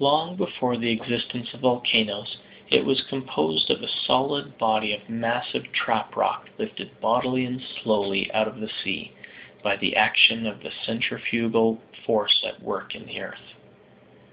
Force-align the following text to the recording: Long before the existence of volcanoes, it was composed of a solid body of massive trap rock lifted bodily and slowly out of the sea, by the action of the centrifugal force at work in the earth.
Long 0.00 0.34
before 0.34 0.76
the 0.76 0.90
existence 0.90 1.54
of 1.54 1.60
volcanoes, 1.60 2.38
it 2.70 2.84
was 2.84 3.02
composed 3.02 3.70
of 3.70 3.80
a 3.82 3.86
solid 3.86 4.58
body 4.58 4.92
of 4.92 5.08
massive 5.08 5.70
trap 5.70 6.16
rock 6.16 6.48
lifted 6.58 6.98
bodily 7.00 7.44
and 7.44 7.62
slowly 7.62 8.32
out 8.32 8.48
of 8.48 8.58
the 8.58 8.72
sea, 8.82 9.12
by 9.62 9.76
the 9.76 9.94
action 9.94 10.44
of 10.44 10.64
the 10.64 10.72
centrifugal 10.84 11.80
force 12.04 12.42
at 12.44 12.60
work 12.60 12.96
in 12.96 13.06
the 13.06 13.20
earth. 13.20 13.54